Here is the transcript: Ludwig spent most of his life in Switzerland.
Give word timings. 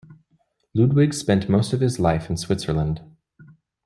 Ludwig 0.73 1.13
spent 1.13 1.47
most 1.47 1.73
of 1.73 1.79
his 1.79 1.99
life 1.99 2.27
in 2.27 2.35
Switzerland. 2.35 3.01